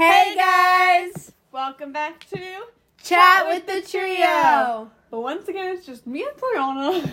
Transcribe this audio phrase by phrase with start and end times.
[0.00, 1.32] Hey guys!
[1.52, 2.40] Welcome back to
[3.04, 4.90] Chat with the trio!
[5.10, 7.10] But once again, it's just me and Brianna.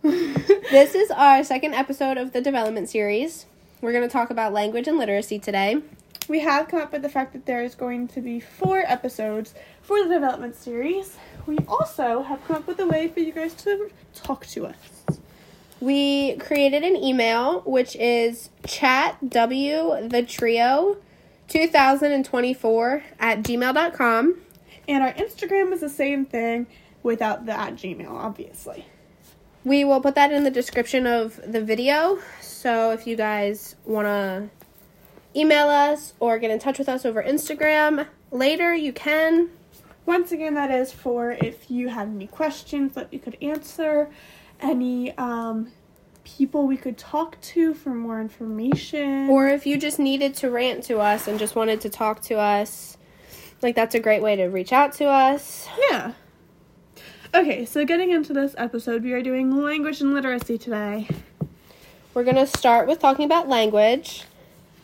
[0.70, 3.44] This is our second episode of the development series.
[3.82, 5.82] We're going to talk about language and literacy today.
[6.30, 9.52] We have come up with the fact that there is going to be four episodes
[9.82, 11.18] for the development series.
[11.44, 14.78] We also have come up with a way for you guys to talk to us.
[15.78, 20.96] We created an email which is chatwthetrio
[21.48, 24.36] 2024 at gmail.com.
[24.86, 26.66] And our Instagram is the same thing
[27.02, 28.86] without the at Gmail, obviously.
[29.64, 32.18] We will put that in the description of the video.
[32.40, 34.50] So if you guys want to
[35.34, 39.50] email us or get in touch with us over Instagram later, you can.
[40.06, 44.10] Once again, that is for if you have any questions that we could answer,
[44.60, 45.72] any um,
[46.24, 49.28] people we could talk to for more information.
[49.28, 52.36] Or if you just needed to rant to us and just wanted to talk to
[52.36, 52.96] us,
[53.62, 55.68] like that's a great way to reach out to us.
[55.90, 56.12] Yeah.
[57.34, 61.08] Okay, so getting into this episode, we are doing language and literacy today.
[62.14, 64.24] We're going to start with talking about language.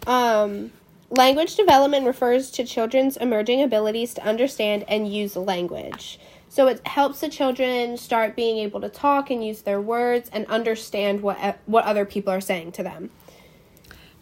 [0.06, 0.72] Um,
[1.10, 6.18] language development refers to children's emerging abilities to understand and use language.
[6.50, 10.44] So it helps the children start being able to talk and use their words and
[10.46, 13.10] understand what what other people are saying to them.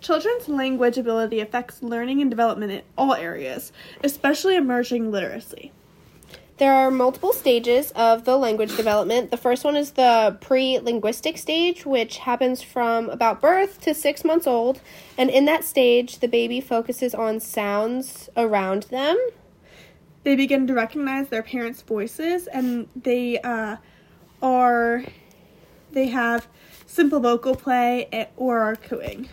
[0.03, 3.73] Children's language ability affects learning and development in all areas,
[4.05, 5.73] especially emerging literacy.
[6.59, 9.31] There are multiple stages of the language development.
[9.31, 14.23] The first one is the pre linguistic stage, which happens from about birth to six
[14.23, 14.83] months old.
[15.17, 19.17] And in that stage, the baby focuses on sounds around them.
[20.29, 23.77] They begin to recognize their parents' voices and they uh,
[24.43, 25.03] are,
[25.93, 26.47] they have
[26.85, 29.31] simple vocal play or are cooing.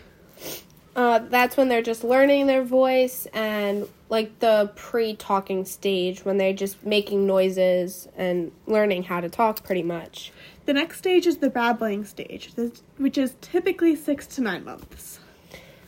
[0.95, 6.53] Uh, that's when they're just learning their voice and like the pre-talking stage when they're
[6.53, 10.31] just making noises and learning how to talk pretty much.
[10.65, 12.53] The next stage is the babbling stage,
[12.95, 15.19] which is typically six to nine months.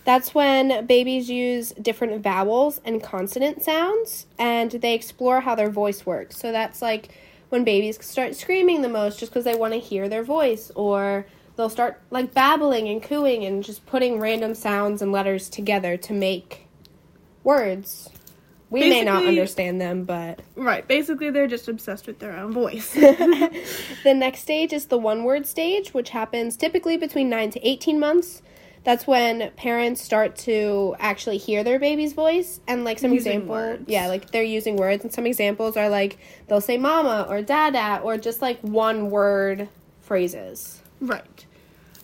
[0.08, 6.06] That's when babies use different vowels and consonant sounds and they explore how their voice
[6.06, 6.38] works.
[6.40, 7.10] So that's like
[7.50, 11.26] when babies start screaming the most just because they want to hear their voice or
[11.58, 16.14] they'll start like babbling and cooing and just putting random sounds and letters together to
[16.14, 16.68] make
[17.44, 18.08] words.
[18.70, 22.94] We may not understand them, but Right, basically, they're just obsessed with their own voice.
[22.94, 28.00] the next stage is the one word stage, which happens typically between 9 to 18
[28.00, 28.42] months.
[28.84, 33.80] That's when parents start to actually hear their baby's voice and like some examples.
[33.88, 36.18] Yeah, like they're using words and some examples are like
[36.48, 39.68] they'll say mama or dada or just like one word
[40.02, 40.82] phrases.
[41.02, 41.46] Right.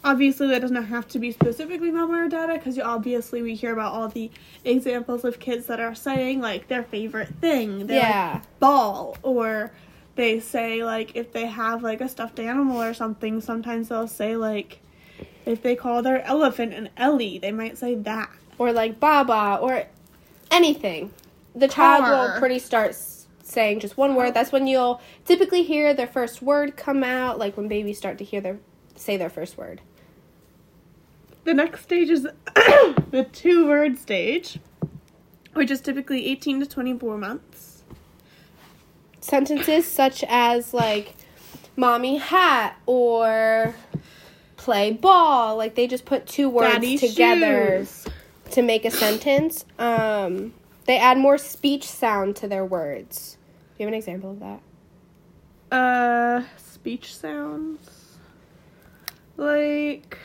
[0.06, 3.94] Obviously, that doesn't have to be specifically mama or dada because obviously we hear about
[3.94, 4.30] all the
[4.66, 7.88] examples of kids that are saying like their favorite thing.
[7.88, 8.32] They're Yeah.
[8.34, 9.72] like ball or
[10.16, 14.36] they say like if they have like a stuffed animal or something, sometimes they'll say
[14.36, 14.80] like
[15.46, 18.30] if they call their elephant an Ellie, they might say that.
[18.58, 19.86] Or like baba or
[20.52, 21.12] anything.
[21.56, 22.96] The child will pretty start
[23.44, 24.34] saying just one word.
[24.34, 28.24] That's when you'll typically hear their first word come out, like when babies start to
[28.24, 28.60] hear their
[28.96, 29.82] say their first word.
[31.44, 32.24] The next stage is
[32.56, 34.60] the two word stage,
[35.54, 37.84] which is typically 18 to 24 months.
[39.20, 41.16] sentences such as like
[41.76, 43.76] mommy hat or
[44.64, 48.06] play ball like they just put two words Daddy together shoes.
[48.52, 50.54] to make a sentence um
[50.86, 53.38] they add more speech sound to their words
[53.78, 54.62] do you have an example of that
[55.76, 57.90] Uh, speech sounds.
[59.38, 60.18] Like,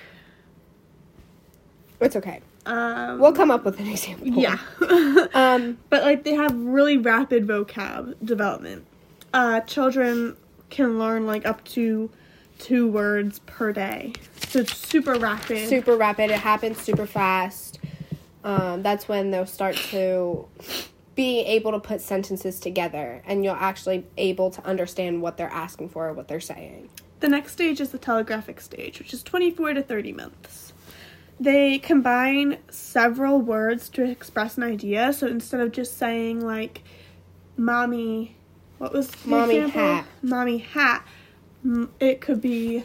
[2.01, 3.19] it's okay um.
[3.19, 4.59] we'll come up with an example Yeah.
[5.35, 8.85] um but, like, they have really rapid vocab development.
[9.33, 10.37] Uh, children
[10.71, 12.11] can learn, like, up to
[12.59, 14.13] two words per day.
[14.49, 15.69] So it's super rapid.
[15.69, 17.79] super rapid it happens super fast
[18.45, 20.47] um that's when they'll start to
[21.15, 25.89] be able to put sentences together and you'll actually able to understand what they're asking
[25.89, 26.89] for or what they're saying
[27.21, 30.73] The next stage is the telegraphic stage, which is 24 to 30 months.
[31.41, 35.13] They combine several words to express an idea.
[35.13, 36.83] So instead of just saying, like,
[37.57, 38.37] mommy,
[38.79, 39.81] what was Mommy example?
[39.81, 40.07] hat.
[40.23, 41.05] Mommy hat.
[41.65, 42.85] M- It could be,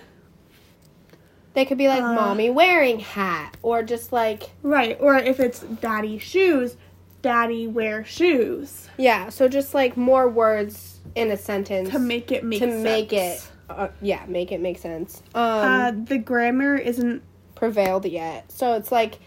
[1.54, 5.60] They could be like Uh, mommy wearing hat or just like right, or if it's
[5.62, 6.78] daddy shoes,
[7.22, 8.90] daddy wear shoes.
[8.98, 12.84] yeah, so just like more words in a sentence To make it make to sense.
[12.84, 15.22] make it uh, yeah, make it make sense.
[15.36, 17.22] Um Uh, the grammar isn't
[17.56, 18.52] prevailed yet.
[18.52, 19.20] So it's like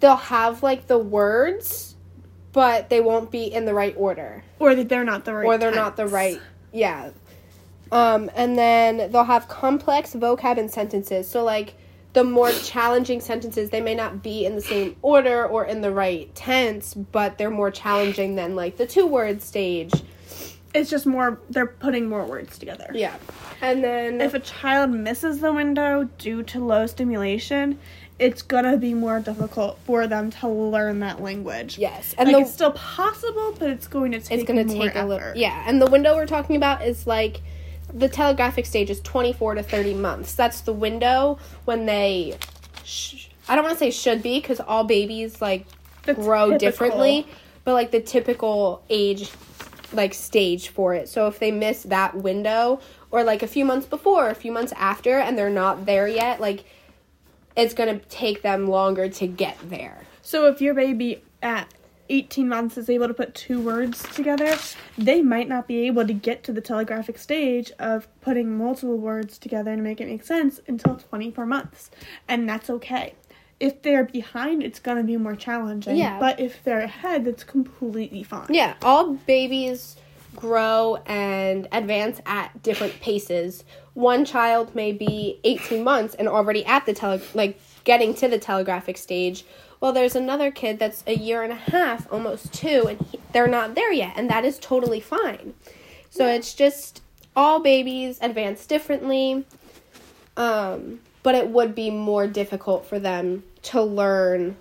[0.00, 1.94] they'll have like the words
[2.52, 5.56] but they won't be in the right order or that they're not the right or
[5.58, 6.40] they're not the right
[6.72, 7.10] yeah
[7.92, 11.28] um, and then they'll have complex vocab and sentences.
[11.28, 11.74] So like
[12.14, 15.90] the more challenging sentences they may not be in the same order or in the
[15.90, 19.92] right tense but they're more challenging than like the two word stage.
[20.74, 22.90] It's just more they're putting more words together.
[22.94, 23.16] yeah.
[23.60, 27.78] And then If a child misses the window due to low stimulation,
[28.18, 31.76] it's gonna be more difficult for them to learn that language.
[31.78, 32.14] yes.
[32.18, 35.04] And like the, it's still possible, but it's going to take it's more take a
[35.04, 35.64] little yeah.
[35.66, 37.40] And the window we're talking about is like
[37.92, 40.34] the telegraphic stage is 24 to 30 months.
[40.34, 42.38] That's the window when they
[42.84, 45.66] sh- i don't want to say should be because all babies like
[46.04, 46.58] That's grow typical.
[46.58, 47.26] differently
[47.64, 49.30] but like the typical age
[49.92, 51.08] like stage for it.
[51.08, 52.80] So if they miss that window
[53.10, 56.40] or like a few months before a few months after and they're not there yet
[56.40, 56.64] like
[57.56, 60.06] it's going to take them longer to get there.
[60.22, 61.68] So if your baby at
[62.08, 64.56] 18 months is able to put two words together,
[64.98, 69.38] they might not be able to get to the telegraphic stage of putting multiple words
[69.38, 71.90] together to make it make sense until 24 months.
[72.28, 73.14] And that's okay.
[73.60, 75.96] If they're behind, it's going to be more challenging.
[75.96, 76.18] Yeah.
[76.18, 78.48] But if they're ahead, that's completely fine.
[78.50, 79.96] Yeah, all babies
[80.34, 83.64] grow and advance at different paces.
[83.94, 88.38] One child may be 18 months and already at the tele like getting to the
[88.38, 89.44] telegraphic stage.
[89.80, 93.48] Well, there's another kid that's a year and a half, almost 2, and he, they're
[93.48, 95.54] not there yet, and that is totally fine.
[96.10, 97.02] So it's just
[97.34, 99.44] all babies advance differently.
[100.36, 104.56] Um, but it would be more difficult for them to learn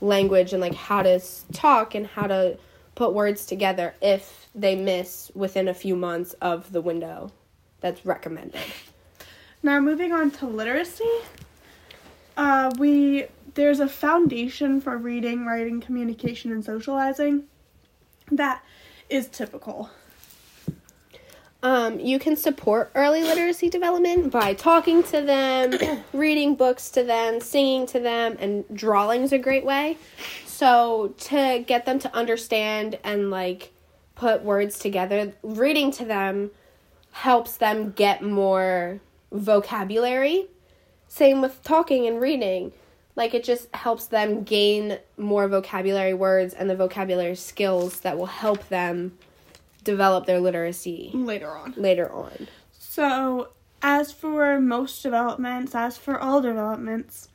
[0.00, 1.20] language and like how to
[1.52, 2.58] talk and how to
[2.94, 7.30] put words together if they miss within a few months of the window
[7.80, 8.60] that's recommended.
[9.62, 11.10] Now moving on to literacy,
[12.36, 17.44] uh, we there's a foundation for reading, writing, communication, and socializing
[18.30, 18.62] that
[19.08, 19.90] is typical.
[21.62, 27.40] Um, you can support early literacy development by talking to them, reading books to them,
[27.40, 29.96] singing to them, and drawing's a great way.
[30.44, 33.72] So to get them to understand and like
[34.14, 36.50] put words together, reading to them
[37.12, 39.00] helps them get more
[39.32, 40.46] vocabulary.
[41.16, 42.72] Same with talking and reading.
[43.14, 48.26] Like it just helps them gain more vocabulary words and the vocabulary skills that will
[48.26, 49.16] help them
[49.82, 51.72] develop their literacy Later on.
[51.74, 52.48] later on.
[52.70, 53.48] So,
[53.80, 57.28] as for most developments, as for all developments,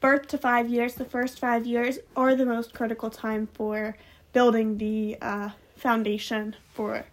[0.00, 3.96] birth to five years, the first five years, are the most critical time for
[4.34, 7.06] building the uh, foundation for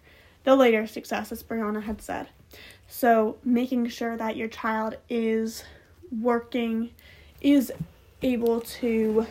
[0.44, 2.28] the later success, as Brianna had said.
[2.88, 5.64] So, making sure that your child is
[6.10, 6.90] working,
[7.40, 7.72] is
[8.22, 9.26] able to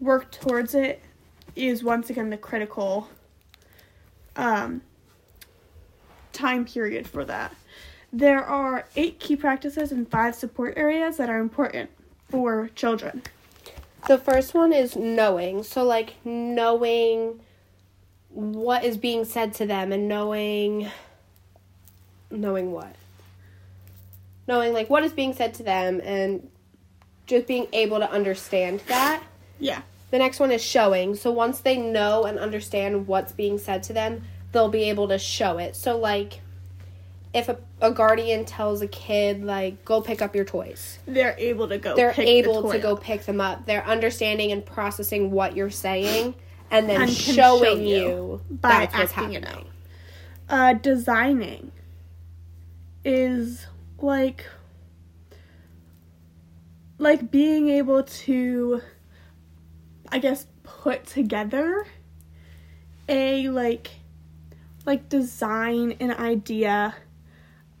[0.00, 1.02] work towards it,
[1.54, 3.08] is once again the critical
[4.36, 4.82] um,
[6.32, 7.54] time period for that.
[8.12, 11.90] There are eight key practices and five support areas that are important
[12.28, 13.22] for children.
[14.08, 15.62] The first one is knowing.
[15.62, 17.40] So, like, knowing
[18.28, 20.90] what is being said to them and knowing.
[22.30, 22.96] Knowing what?
[24.46, 26.48] Knowing, like, what is being said to them and
[27.26, 29.22] just being able to understand that.
[29.58, 29.82] Yeah.
[30.10, 31.14] The next one is showing.
[31.14, 35.18] So once they know and understand what's being said to them, they'll be able to
[35.18, 35.74] show it.
[35.76, 36.40] So like
[37.32, 41.68] if a, a guardian tells a kid like go pick up your toys, They're able
[41.68, 41.96] to go.
[41.96, 43.64] they're pick the able toy to go pick them up.
[43.64, 46.34] They're understanding and processing what you're saying
[46.70, 49.68] and then And showing show you you by that's what's acting it happening.
[50.50, 51.72] Uh, designing
[53.04, 53.66] is
[54.02, 54.46] like
[56.98, 58.80] like being able to,
[60.08, 61.86] I guess, put together
[63.08, 63.90] a like
[64.84, 66.94] like design an idea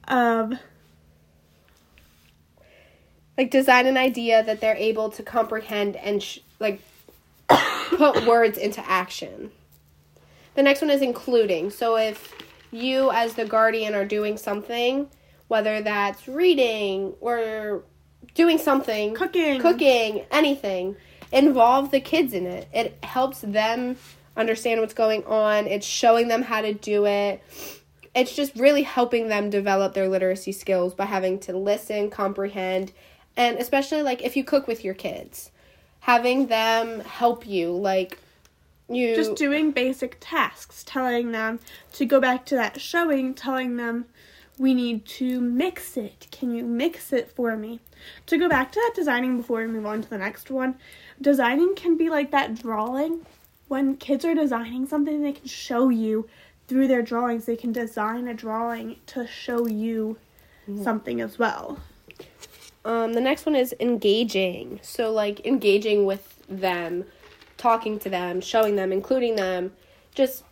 [0.08, 0.54] of
[3.38, 6.80] like design an idea that they're able to comprehend and sh- like
[7.48, 9.50] put words into action.
[10.54, 11.70] The next one is including.
[11.70, 12.34] So if
[12.70, 15.08] you as the guardian are doing something,
[15.52, 17.82] whether that's reading or
[18.32, 19.60] doing something, cooking.
[19.60, 20.96] cooking, anything,
[21.30, 22.66] involve the kids in it.
[22.72, 23.96] It helps them
[24.34, 25.66] understand what's going on.
[25.66, 27.42] It's showing them how to do it.
[28.14, 32.92] It's just really helping them develop their literacy skills by having to listen, comprehend,
[33.36, 35.50] and especially like if you cook with your kids,
[36.00, 38.18] having them help you like
[38.88, 41.60] you just doing basic tasks, telling them
[41.92, 44.06] to go back to that showing, telling them
[44.58, 46.26] we need to mix it.
[46.30, 47.80] Can you mix it for me?
[48.26, 50.76] To go back to that designing before we move on to the next one,
[51.20, 53.26] designing can be like that drawing.
[53.68, 56.28] When kids are designing something, they can show you
[56.68, 57.46] through their drawings.
[57.46, 60.18] They can design a drawing to show you
[60.82, 61.80] something as well.
[62.84, 64.80] Um, the next one is engaging.
[64.82, 67.04] So like engaging with them,
[67.56, 69.72] talking to them, showing them, including them,
[70.14, 70.44] just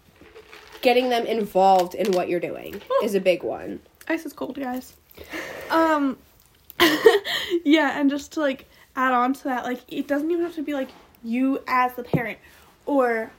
[0.80, 3.80] getting them involved in what you're doing is a big one.
[4.08, 4.94] Ice is cold, guys.
[5.70, 6.18] Um,
[7.64, 8.66] yeah, and just to like
[8.96, 10.88] add on to that, like it doesn't even have to be like
[11.22, 12.38] you as the parent
[12.86, 13.30] or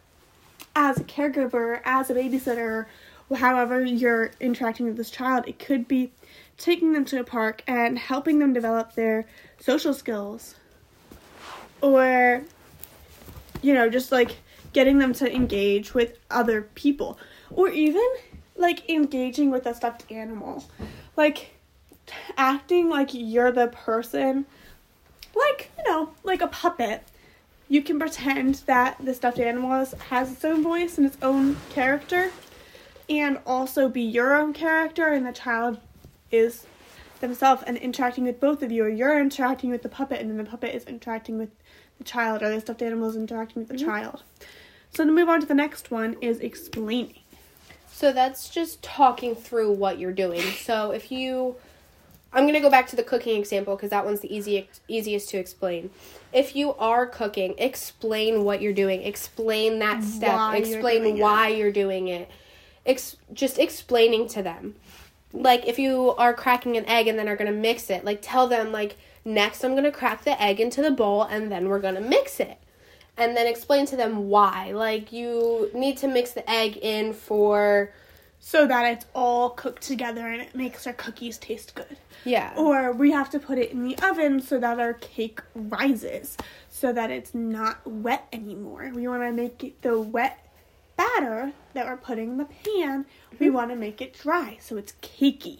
[0.75, 2.85] as a caregiver, as a babysitter,
[3.35, 5.45] however you're interacting with this child.
[5.47, 6.11] It could be
[6.57, 9.25] taking them to a park and helping them develop their
[9.59, 10.55] social skills,
[11.81, 12.43] or
[13.61, 14.37] you know, just like
[14.73, 17.17] getting them to engage with other people,
[17.49, 18.07] or even
[18.61, 20.63] like engaging with a stuffed animal,
[21.17, 21.55] like
[22.37, 24.45] acting like you're the person,
[25.35, 27.03] like you know, like a puppet.
[27.67, 31.55] You can pretend that the stuffed animal has, has its own voice and its own
[31.69, 32.31] character,
[33.09, 35.79] and also be your own character, and the child
[36.31, 36.65] is
[37.21, 40.37] themselves and interacting with both of you, or you're interacting with the puppet, and then
[40.37, 41.49] the puppet is interacting with
[41.97, 43.85] the child, or the stuffed animal is interacting with the mm-hmm.
[43.85, 44.23] child.
[44.93, 47.20] So to move on to the next one is explaining.
[48.01, 50.41] So that's just talking through what you're doing.
[50.41, 51.55] So if you
[52.33, 55.29] I'm going to go back to the cooking example because that one's the easiest easiest
[55.29, 55.91] to explain.
[56.33, 59.03] If you are cooking, explain what you're doing.
[59.03, 60.33] Explain that step.
[60.33, 61.21] Why you're explain it.
[61.21, 62.27] why you're doing it.
[62.87, 64.73] Ex- just explaining to them.
[65.31, 68.17] Like if you are cracking an egg and then are going to mix it, like
[68.23, 71.69] tell them like next I'm going to crack the egg into the bowl and then
[71.69, 72.57] we're going to mix it.
[73.17, 74.71] And then explain to them why.
[74.71, 77.93] Like you need to mix the egg in for
[78.39, 81.97] so that it's all cooked together and it makes our cookies taste good.
[82.25, 82.53] yeah.
[82.57, 86.37] Or we have to put it in the oven so that our cake rises,
[86.67, 88.91] so that it's not wet anymore.
[88.95, 90.39] We want to make the wet
[90.97, 93.05] batter that we're putting in the pan,
[93.39, 93.55] we mm-hmm.
[93.55, 95.59] want to make it dry so it's cakey.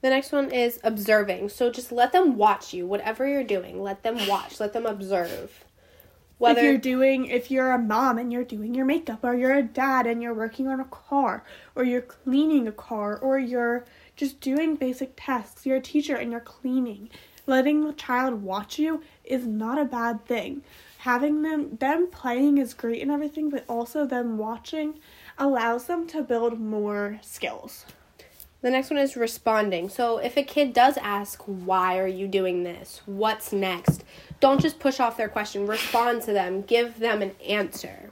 [0.00, 1.50] The next one is observing.
[1.50, 2.86] So just let them watch you.
[2.86, 4.58] Whatever you're doing, let them watch.
[4.58, 5.64] Let them observe.
[6.50, 9.62] If you're doing if you're a mom and you're doing your makeup or you're a
[9.62, 11.44] dad and you're working on a car
[11.74, 13.84] or you're cleaning a car or you're
[14.16, 17.08] just doing basic tasks you're a teacher and you're cleaning
[17.46, 20.62] letting the child watch you is not a bad thing
[20.98, 24.98] having them them playing is great and everything but also them watching
[25.38, 27.84] allows them to build more skills
[28.62, 29.88] the next one is responding.
[29.88, 33.02] So if a kid does ask, "Why are you doing this?
[33.06, 34.04] What's next?"
[34.42, 35.68] Don't just push off their question.
[35.68, 36.62] Respond to them.
[36.62, 38.10] Give them an answer.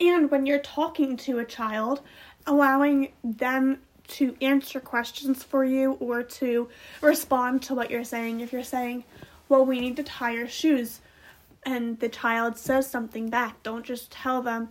[0.00, 2.00] And when you're talking to a child,
[2.46, 6.70] allowing them to answer questions for you or to
[7.02, 8.40] respond to what you're saying.
[8.40, 9.04] If you're saying,
[9.50, 11.00] well, we need to tie your shoes,
[11.62, 14.70] and the child says something back, don't just tell them.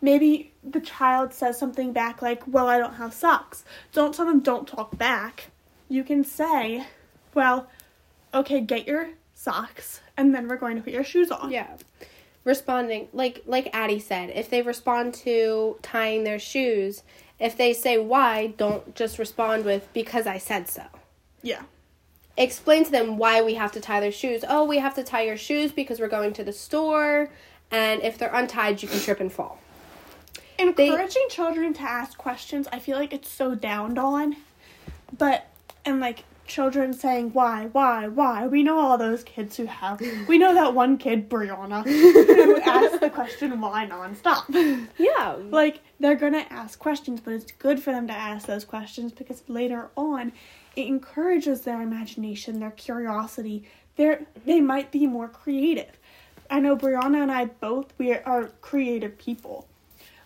[0.00, 3.64] Maybe the child says something back like, well, I don't have socks.
[3.92, 5.50] Don't tell them, don't talk back.
[5.88, 6.86] You can say,
[7.34, 7.68] well,
[8.32, 9.08] okay, get your
[9.44, 11.50] socks, and then we're going to put your shoes on.
[11.50, 11.76] Yeah.
[12.44, 17.02] Responding like like Addy said, if they respond to tying their shoes,
[17.38, 20.84] if they say why, don't just respond with because I said so.
[21.42, 21.62] Yeah.
[22.36, 24.44] explain to them why we have to tie their shoes.
[24.48, 27.30] Oh, we have to tie your shoes because we're going to the store,
[27.70, 29.58] and if they're untied, you can trip and fall.
[30.58, 34.36] encouraging children to ask questions i feel like it's so downed on
[35.16, 35.46] but
[35.86, 38.46] and like children saying why why why?
[38.46, 40.02] We know all those kids who have.
[40.28, 44.88] We know that one kid brianna who asks the question why nonstop.
[44.98, 45.36] Yeah.
[45.50, 49.42] like they're gonna ask questions but it's good for them to ask those questions because
[49.48, 50.32] later on
[50.76, 53.64] it encourages their imagination their curiosity.
[53.96, 55.98] They're, they might be more creative.
[56.50, 59.68] I know brianna and i both we are creative people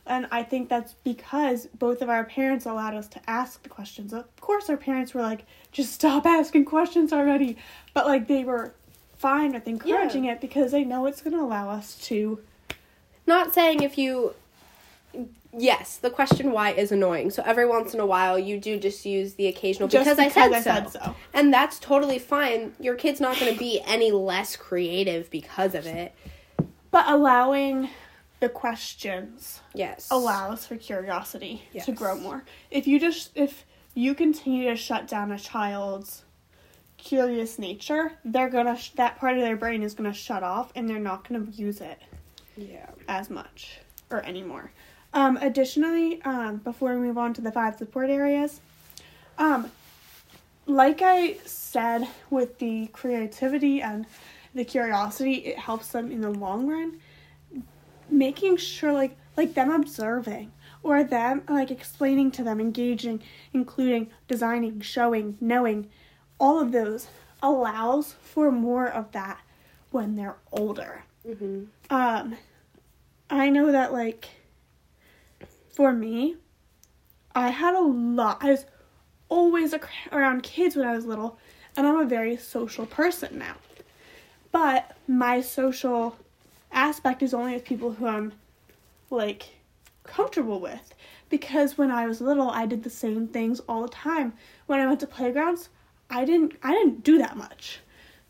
[0.07, 4.13] and I think that's because both of our parents allowed us to ask the questions.
[4.13, 7.57] Of course, our parents were like, just stop asking questions already.
[7.95, 8.75] But like, they were
[9.17, 12.41] fine with encouraging it because they know it's going to allow us to.
[13.27, 14.35] Not saying if you.
[15.57, 17.31] Yes, the question why is annoying.
[17.31, 20.29] So every once in a while, you do just use the occasional Just because, I,
[20.29, 20.63] said, I so.
[20.63, 21.17] said so.
[21.33, 22.75] And that's totally fine.
[22.81, 26.13] Your kid's not going to be any less creative because of it.
[26.91, 27.89] But allowing
[28.45, 30.07] the questions Yes.
[30.11, 32.45] allows for curiosity to grow more.
[32.71, 36.25] If you just if you continue to shut down a child's
[36.99, 40.87] curious nature, they're gonna sh- that part of their brain is gonna shut off, and
[40.91, 41.99] they're not gonna use it
[42.55, 42.91] Yeah.
[43.09, 43.79] as much
[44.11, 44.73] or anymore.
[45.15, 48.61] Um, additionally, um, before we move on to the five support areas,
[49.39, 49.71] um,
[50.67, 54.05] like I said with the creativity and
[54.55, 57.01] the curiosity, it helps them in the long run.
[58.15, 60.53] Making sure like like them observing
[60.83, 65.89] or them like explaining to them, engaging, including designing, showing, knowing,
[66.39, 67.09] all of those
[67.43, 69.41] allows for more of that
[69.91, 71.05] when they're older.
[71.27, 71.65] Mm-hmm.
[71.91, 72.37] Um,
[73.31, 74.29] I know that like
[75.75, 76.37] for me,
[77.35, 78.39] I had a lot.
[78.41, 78.67] I was
[79.29, 79.75] always
[80.13, 81.39] around kids when I was little,
[81.77, 83.57] and I'm a very social person now.
[84.53, 86.17] But my social
[86.75, 88.33] aspect is only with people who I'm
[89.11, 89.49] like
[90.03, 90.95] comfortable with.
[91.31, 94.35] Because when I was little, I did the same things all the time.
[94.67, 95.69] When I went to playgrounds,
[96.11, 97.81] I didn't I didn't do that much.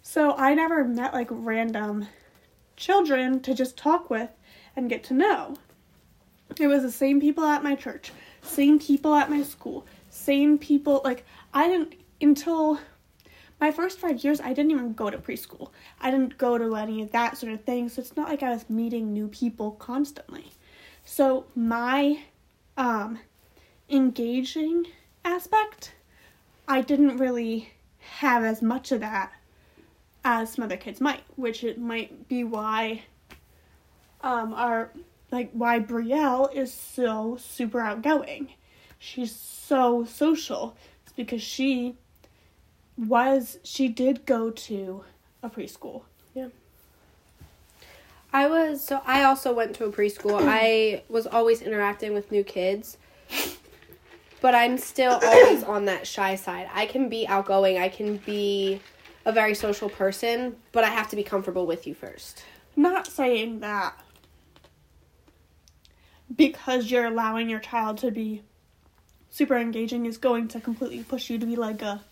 [0.02, 2.06] So I never met like random
[2.76, 4.30] children to just talk with
[4.76, 5.56] and get to know.
[6.58, 11.00] It was the same people at my church, same people at my school, same people
[11.04, 12.78] like I didn't until
[13.60, 15.70] my first five years I didn't even go to preschool.
[16.00, 18.50] I didn't go to any of that sort of thing, so it's not like I
[18.50, 20.52] was meeting new people constantly.
[21.04, 22.20] So my
[22.76, 23.18] um
[23.88, 24.86] engaging
[25.24, 25.94] aspect,
[26.66, 29.32] I didn't really have as much of that
[30.24, 33.02] as some other kids might, which it might be why
[34.22, 34.90] um our
[35.30, 38.48] like why Brielle is so super outgoing.
[38.98, 40.76] She's so social.
[41.02, 41.96] It's because she
[42.96, 45.04] was she did go to
[45.42, 46.02] a preschool.
[46.34, 46.48] Yeah.
[48.32, 50.40] I was so I also went to a preschool.
[50.48, 52.98] I was always interacting with new kids.
[54.40, 56.68] But I'm still always on that shy side.
[56.74, 57.78] I can be outgoing.
[57.78, 58.80] I can be
[59.24, 62.44] a very social person, but I have to be comfortable with you first.
[62.76, 63.98] Not saying that
[66.34, 68.42] because you're allowing your child to be
[69.30, 72.02] super engaging is going to completely push you to be like a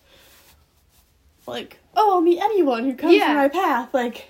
[1.47, 3.31] like oh I'll meet anyone who comes Yeah.
[3.31, 4.29] in my path like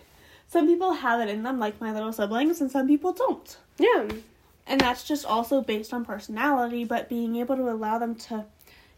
[0.49, 4.09] some people have it in them like my little siblings and some people don't Yeah.
[4.67, 8.45] and that's just also based on personality but being able to allow them to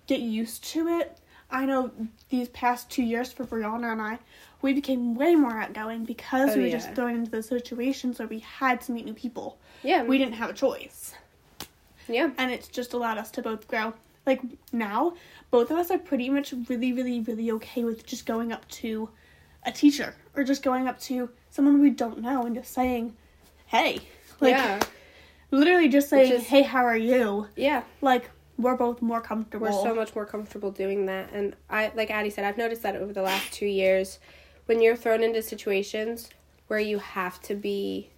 [0.06, 1.18] get used to it
[1.50, 1.90] i know
[2.30, 4.18] these past two years for brianna and i
[4.62, 6.72] we became way more outgoing because Oh, we were yeah.
[6.74, 10.02] just thrown into those situations where we had to meet new people Yeah.
[10.04, 11.14] we didn't have a choice
[12.08, 12.30] yeah.
[12.38, 13.94] and it's just allowed us to both grow
[14.26, 14.40] like
[14.72, 15.14] now
[15.54, 19.08] both of us are pretty much really really really okay with just going up to
[19.64, 23.16] a teacher or just going up to someone we don't know and just saying
[23.66, 24.00] hey
[24.40, 24.80] like yeah.
[25.52, 27.84] literally just saying is- hey how are you Yeah.
[28.00, 29.66] like we're both more comfortable.
[29.66, 31.32] We're so much more comfortable doing that.
[31.32, 34.20] And I, like Addy said, I've noticed that over the last two years,
[34.66, 36.30] when you're thrown into situations
[36.68, 38.10] where you have to be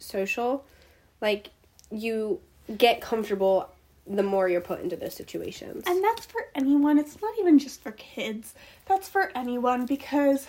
[0.00, 0.66] social,
[1.20, 1.50] like
[1.92, 2.40] you
[2.76, 3.70] get comfortable
[4.08, 5.84] the more you're put into those situations.
[5.86, 6.98] and that's for anyone.
[6.98, 8.54] It's not even just for kids.
[8.86, 10.46] That's for anyone because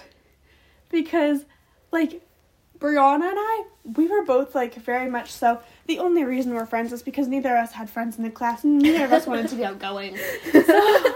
[0.90, 1.46] because
[1.92, 2.22] like
[2.80, 3.64] Brianna and I,
[3.96, 5.60] we were both like very much so.
[5.88, 8.64] The only reason we're friends is because neither of us had friends in the class
[8.64, 10.18] and neither of us wanted to be outgoing.
[10.52, 11.14] So,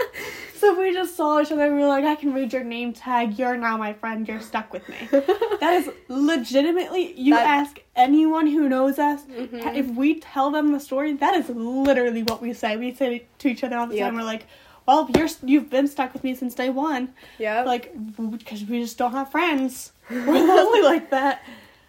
[0.64, 2.94] so we just saw each other and we were like, I can read your name
[2.94, 4.96] tag, you're now my friend, you're stuck with me.
[5.60, 9.76] That is legitimately you That- ask anyone who knows us Mhm.
[9.76, 13.48] if we tell them the story that is literally what we say we say to
[13.48, 14.06] each other all the Yep.
[14.08, 14.46] time we're like
[14.88, 17.62] well you're you've been stuck with me since day one yeah.
[17.64, 17.94] like
[18.40, 21.42] because we just don't have friends we're lonely like that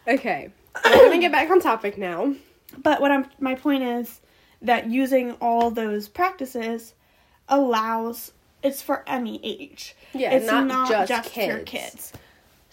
[0.06, 0.50] okay.
[0.84, 2.34] We're gonna get back on topic now.
[2.82, 4.20] but what i'm my point is
[4.62, 6.94] that using all those practices
[7.48, 8.32] allows
[8.64, 11.52] it's for any age Yeah, it's not, not, just, just, kids.
[11.52, 12.12] for kids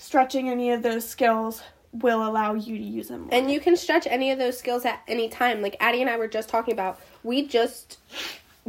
[0.02, 1.62] stretching any of those skills
[1.94, 3.30] will allow you to use them more.
[3.32, 5.62] And you can stretch any of those skills at any time.
[5.62, 8.00] Like Addy and I were just talking about, we just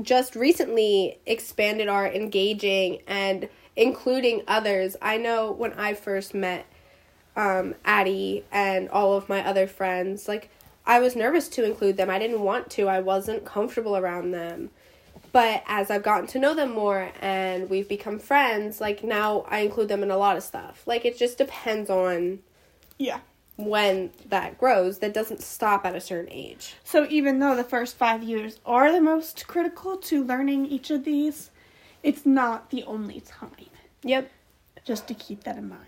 [0.03, 4.97] just recently expanded our engaging and including others.
[5.01, 6.67] I know when I first met
[7.35, 10.51] um, Addy and all of my other friends, like
[10.85, 12.11] I was nervous to include them.
[12.11, 12.89] I didn't want to.
[12.89, 14.71] I wasn't comfortable around them.
[15.33, 19.61] But as I've gotten to know them more and we've become friends, like now I
[19.61, 20.83] include them in a lot of stuff.
[20.87, 22.41] Like it just depends on
[22.99, 23.21] yeah
[23.57, 26.75] when that grows that doesn't stop at a certain age.
[26.85, 31.05] So even though the first five years are the most critical to learning each of
[31.05, 31.51] these,
[32.03, 33.51] it's not the only time.
[34.03, 34.31] Yep.
[34.85, 35.81] Just to keep that in mind.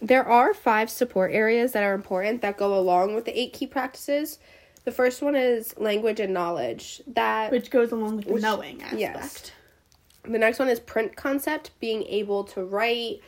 [0.00, 3.66] There are five support areas that are important that go along with the eight key
[3.66, 4.38] practices.
[4.84, 7.02] The first one is language and knowledge.
[7.06, 9.00] That Which goes along with Which- knowing aspect.
[9.00, 9.50] yes.
[10.24, 13.20] the next one is print concept, being able to write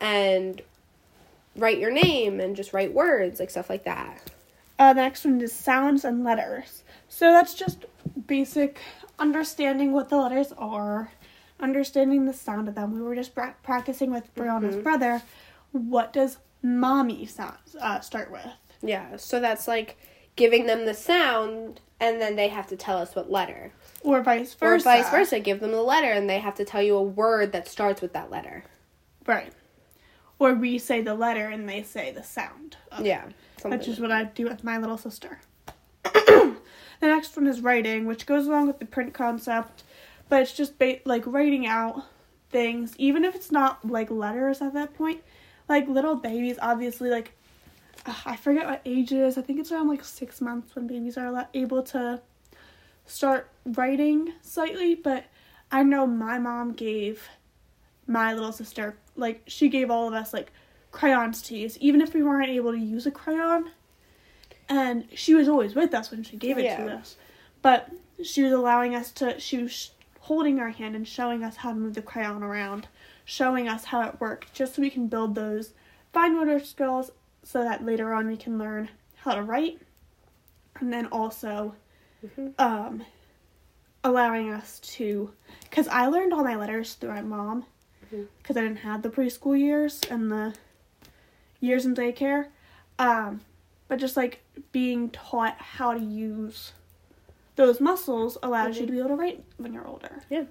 [0.00, 0.60] and
[1.56, 4.30] write your name and just write words, like stuff like that.
[4.78, 6.82] Uh, the next one is sounds and letters.
[7.08, 7.86] So that's just
[8.26, 8.78] basic
[9.18, 11.10] understanding what the letters are,
[11.60, 12.92] understanding the sound of them.
[12.94, 14.82] We were just pra- practicing with Brianna's Mhm.
[14.82, 15.22] brother.
[15.72, 18.46] What does mommy sounds uh, start with.
[18.82, 19.96] Yeah, so that's like
[20.36, 23.72] giving them the sound and then they have to tell us what letter.
[24.02, 24.88] Or vice versa.
[24.88, 27.52] Or vice versa, give them the letter and they have to tell you a word
[27.52, 28.64] that starts with that letter.
[29.26, 29.52] Right.
[30.38, 32.76] Or we say the letter and they say the sound.
[33.00, 33.26] Yeah.
[33.64, 35.38] Which is what I do with my little sister.
[36.02, 36.56] the
[37.00, 39.84] next one is writing, which goes along with the print concept,
[40.28, 42.04] but it's just ba- like writing out
[42.50, 45.22] things, even if it's not like letters at that point.
[45.68, 47.36] Like little babies, obviously, like
[48.06, 49.38] uh, I forget what age it is.
[49.38, 52.20] I think it's around like six months when babies are able to
[53.06, 54.94] start writing slightly.
[54.94, 55.24] But
[55.70, 57.28] I know my mom gave
[58.06, 60.52] my little sister like she gave all of us like
[60.90, 63.70] crayons to use, even if we weren't able to use a crayon.
[64.68, 67.16] And she was always with us when she gave it to us.
[67.60, 67.90] But
[68.22, 71.78] she was allowing us to, she was holding our hand and showing us how to
[71.78, 72.88] move the crayon around,
[73.24, 75.72] showing us how it worked, just so we can build those
[76.12, 77.10] fine motor skills
[77.42, 79.80] so that later on we can learn how to write.
[80.80, 81.74] And then also,
[82.24, 82.54] Mhm.
[82.58, 83.04] um,
[84.04, 87.66] allowing us to, because I learned all my letters through my mom
[88.38, 90.54] because I didn't have the preschool years and the
[91.60, 92.48] years in daycare.
[92.98, 93.40] Um,
[93.88, 96.72] but just like being taught how to use
[97.56, 98.86] those muscles allows you Mhm.
[98.86, 100.22] to be able to write when you're older.
[100.28, 100.44] Yeah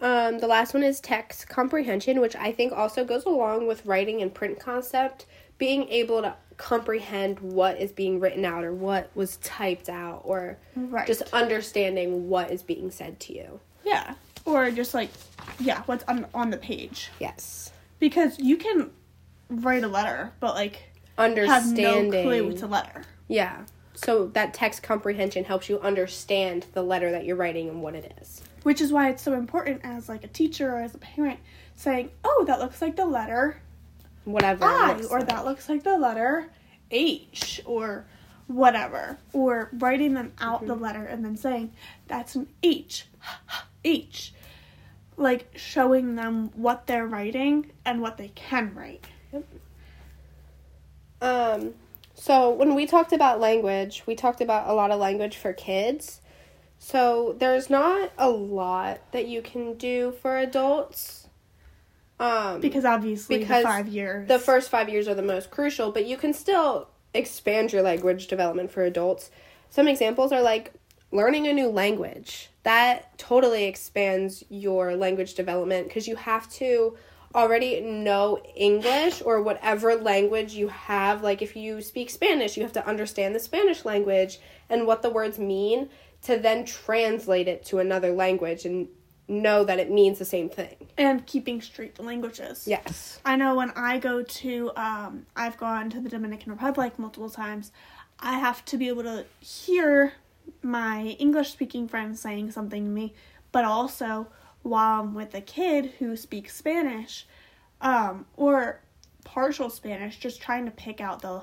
[0.00, 4.20] um, the last one is text comprehension, which I think also goes along with writing
[4.20, 5.24] and print concept.
[5.58, 10.58] Being able to comprehend what is being written out or what was typed out, or
[10.76, 11.06] Right.
[11.06, 13.60] just understanding what is being said to you.
[13.84, 14.14] yeah,
[14.44, 15.10] or just like
[15.58, 17.72] yeah, what's on on the page Yes.
[17.98, 18.90] because you can
[19.50, 20.76] write a letter, but like
[21.16, 22.10] have Understanding.
[22.10, 23.02] no clue it's a letter.
[23.28, 23.64] Yeah.
[23.94, 28.12] So that text comprehension helps you understand the letter that you're writing and what it
[28.20, 28.42] is.
[28.64, 31.38] Which is why it's so important as like a teacher or as a parent
[31.76, 33.58] saying, "Oh, that looks like the letter
[34.24, 34.64] Whatever.
[34.64, 35.28] it I or like.
[35.28, 36.50] that looks like the letter
[36.90, 38.06] H or
[38.46, 40.66] whatever or writing them out Mm-hmm.
[40.68, 41.72] the letter and then saying
[42.08, 43.06] that's an H
[43.84, 44.32] H
[45.16, 49.06] like showing them what they're writing and what they can write.
[51.20, 51.74] Um,
[52.14, 56.20] so when we talked about language, we talked about a lot of language for kids.
[56.78, 61.23] So there's not a lot that you can do for adults.
[62.20, 65.90] Um, Because obviously Because the 5 years the first five years are the most crucial,
[65.90, 69.30] but you can still expand your language development for adults.
[69.70, 70.72] Some examples are like
[71.10, 72.50] learning a new language.
[72.62, 76.96] That totally expands your language development because you have to
[77.34, 81.22] already know English or whatever language you have.
[81.22, 84.38] Like if you speak Spanish, you have to understand the Spanish language
[84.70, 85.88] and what the words mean
[86.22, 88.88] to then translate it to another language and
[89.28, 90.76] know that it means the same thing.
[90.98, 92.66] and keeping straight the languages.
[92.66, 93.20] Yes.
[93.24, 97.72] I know when I go to, um, I've gone to the Dominican Republic multiple times,
[98.20, 100.12] I have to be able to hear
[100.62, 103.14] my English speaking friends saying something to me,
[103.50, 104.28] but also
[104.62, 107.26] while I'm with a kid who speaks Spanish,
[107.80, 108.80] um, or
[109.24, 111.42] partial Spanish, just trying to pick out the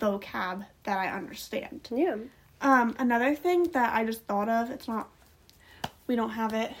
[0.00, 1.88] vocab that I understand.
[1.90, 2.16] Yeah.
[2.60, 5.08] Um, another thing that I just thought of, it's not,
[6.06, 6.72] we don't have it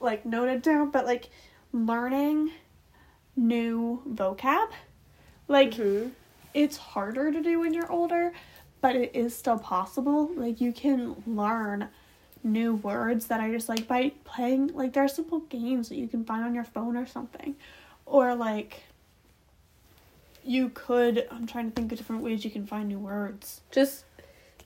[0.00, 1.28] like noted down, but like
[1.72, 2.52] learning
[3.36, 4.68] new vocab.
[5.48, 6.12] Like, Mhm.
[6.54, 8.32] it's harder to do when you're older,
[8.80, 10.30] but it is still possible.
[10.34, 11.88] Like, you can learn
[12.42, 16.08] new words that are just like by playing, like, there are simple games that you
[16.08, 17.56] can find on your phone or something.
[18.06, 18.84] Or like,
[20.44, 23.60] you could, I'm trying to think of different ways you can find new words.
[23.70, 24.04] just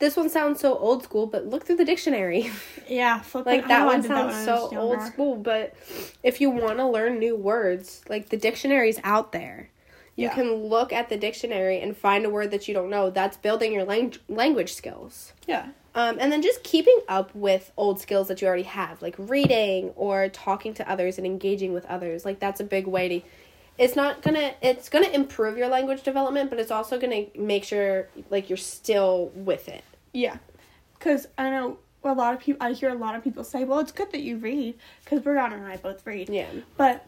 [0.00, 2.50] this one sounds so old school, but look through the dictionary.
[2.88, 5.76] Yeah, flip like that one did that sounds so old school, but
[6.24, 9.70] if you want to learn new words, like the dictionary's out there.
[10.16, 10.34] You Yeah.
[10.34, 13.08] can look at the dictionary and find a word that you don't know.
[13.10, 15.32] That's building your lang- language skills.
[15.46, 15.68] Yeah.
[15.94, 19.90] Um, and then just keeping up with old skills that you already have, like reading
[19.94, 22.24] or talking to others and engaging with others.
[22.24, 23.20] Like that's a big way to.
[23.78, 24.52] It's not gonna.
[24.60, 29.30] It's gonna improve your language development, but it's also gonna make sure like you're still
[29.34, 29.84] with it.
[30.12, 30.36] Yeah.
[30.98, 33.78] Because I know a lot of people, I hear a lot of people say, well,
[33.78, 36.28] it's good that you read, because Brianna and I both read.
[36.28, 36.48] Yeah.
[36.76, 37.06] But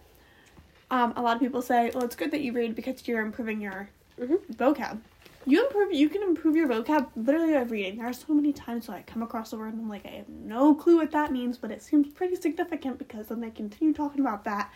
[0.91, 3.61] um, a lot of people say, well, it's good that you read because you're improving
[3.61, 3.89] your
[4.21, 4.39] Mhm.
[4.55, 4.99] vocab.
[5.45, 5.93] You improve.
[5.93, 7.97] You can improve your vocab literally by reading.
[7.99, 10.11] There are so many times where I come across a word and I'm like, I
[10.11, 13.93] have no clue what that means, but it seems pretty significant because then they continue
[13.93, 14.71] talking about that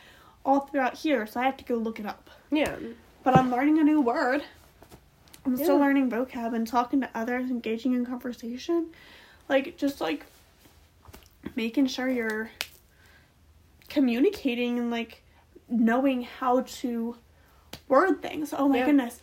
[0.44, 2.30] all throughout here, so I have to go look it up.
[2.50, 2.74] Yeah.
[3.22, 4.42] But I'm learning a new word.
[5.46, 8.88] I'm still learning vocab and talking to others, engaging in conversation.
[9.48, 10.26] Like, just like
[11.54, 12.50] making sure you're
[13.88, 15.22] communicating and like
[15.68, 17.16] knowing how to
[17.88, 18.52] word things.
[18.56, 18.86] Oh my Yeah.
[18.86, 19.20] goodness.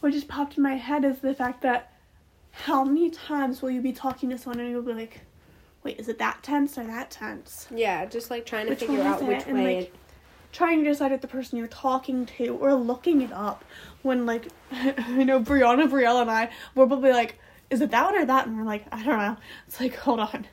[0.00, 1.90] what just popped in my head is the fact that
[2.50, 5.20] how many times will you be talking to someone and you'll be like,
[5.82, 7.66] wait, is it that tense or that tense?
[7.74, 9.46] Yeah, just like trying to Which figure out which it?
[9.48, 9.76] And, way.
[9.80, 9.92] like,
[10.54, 13.64] Trying to decide if the person you're talking to or looking it up
[14.02, 14.46] when like
[15.08, 17.40] you know Brianna, Brielle, and I we're probably like,
[17.70, 18.46] is it that one or that?
[18.46, 19.36] And we're like, I don't know.
[19.66, 20.46] It's like, hold on.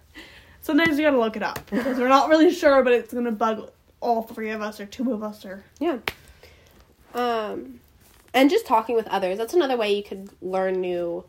[0.61, 3.69] Sometimes you gotta look it up because we're not really sure, but it's gonna bug
[3.99, 5.99] all three of us or two of us or yeah.
[7.13, 7.79] Um,
[8.33, 9.37] and just talking with others.
[9.37, 11.23] That's another way you could learn new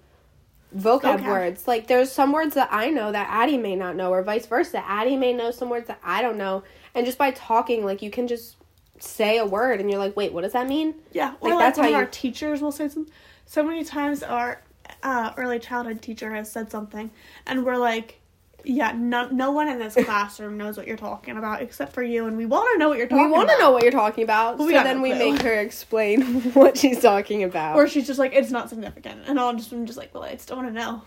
[0.77, 1.27] vocab, Vocab.
[1.27, 1.69] words.
[1.69, 4.83] Like there's some words that I know that Addy may not know, or vice versa.
[4.89, 6.63] Addy may know some words that I don't know,
[6.95, 8.57] and just by talking, like you can just
[9.03, 10.95] say a word, and you're like, wait, what does that mean?
[11.13, 13.13] Yeah, or Like, like, that's how you- our teachers will say something.
[13.47, 14.63] So many times our
[15.03, 17.11] uh, early childhood teacher has said something,
[17.47, 18.21] and we're like,
[18.65, 22.27] "Yeah, no, no one in this classroom knows what you're talking about except for you,
[22.27, 24.23] and we want to know what you're talking we want to know what you're talking
[24.23, 27.75] about, But so we then no we make her explain what she's talking about.
[27.77, 30.37] Or she's just like, "It's not significant," and I'll just I'm just like, "Well, I
[30.37, 31.03] still want to know.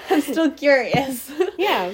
[0.10, 1.92] I'm still curious." yeah.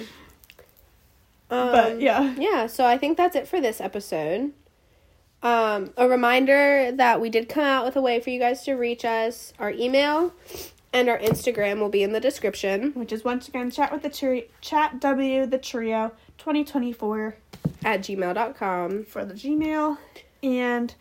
[1.51, 4.53] Um, but yeah, Yeah, so I think that's it for this episode.
[5.43, 8.75] Um, a reminder that we did come out with a way for you guys to
[8.75, 9.53] reach us.
[9.59, 10.33] Our email
[10.93, 14.09] and our Instagram will be in the description which is once again chat with the
[14.09, 17.37] trio, chat W the trio 2024
[17.85, 19.05] at gmail.com.
[19.05, 19.99] for the Gmail,
[20.43, 20.95] and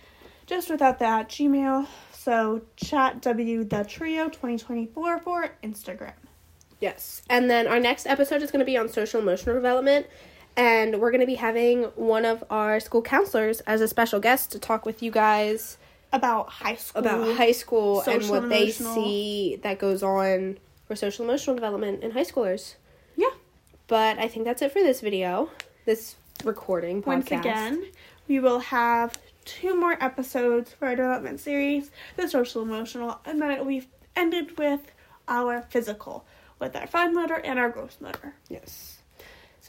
[0.45, 1.87] just without that Gmail.
[2.13, 6.13] So chat W the trio 2024 for Instagram.
[6.79, 7.21] Yes.
[7.29, 10.07] And then our next episode is going to be on social emotional development.
[10.57, 14.51] And we're going to be having one of our school counselors as a special guest
[14.53, 15.77] to talk with you guys
[16.11, 16.99] About high school.
[16.99, 22.11] about high school and what they see that goes on for social emotional development in
[22.11, 22.73] high schoolers.
[23.15, 23.29] Yeah.
[23.87, 25.51] But I think that's it for this video,
[25.85, 27.05] this recording podcast.
[27.05, 27.85] Once again,
[28.27, 33.51] we will have two more episodes for our development series, the social emotional, and then
[33.51, 34.91] it will be ended with
[35.27, 36.25] our physical,
[36.59, 38.33] with our fine motor and our gross motor.
[38.49, 38.96] Yes.